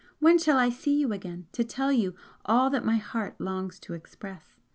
When 0.17 0.39
shall 0.39 0.57
I 0.57 0.69
see 0.69 0.95
you 0.95 1.11
again 1.13 1.45
to 1.51 1.63
tell 1.63 1.91
you 1.91 2.15
all 2.45 2.71
that 2.71 2.83
my 2.83 2.97
heart 2.97 3.39
longs 3.39 3.77
to 3.81 3.93
express? 3.93 4.55